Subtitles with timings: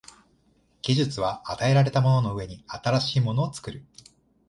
[0.81, 3.85] 技術は与えられたものの上に新しいものを作る。